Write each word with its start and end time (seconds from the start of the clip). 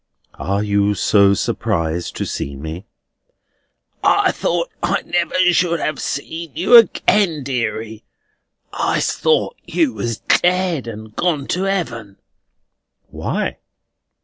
"Are 0.39 0.63
you 0.63 0.95
so 0.95 1.35
surprised 1.35 2.15
to 2.15 2.25
see 2.25 2.55
me?" 2.55 2.87
"I 4.03 4.31
thought 4.31 4.71
I 4.81 5.03
never 5.05 5.35
should 5.51 5.79
have 5.79 5.99
seen 5.99 6.53
you 6.55 6.75
again, 6.75 7.43
deary. 7.43 8.03
I 8.73 8.99
thought 8.99 9.57
you 9.63 9.93
was 9.93 10.17
dead, 10.17 10.87
and 10.87 11.15
gone 11.15 11.45
to 11.49 11.65
Heaven." 11.65 12.17
"Why?" 13.11 13.57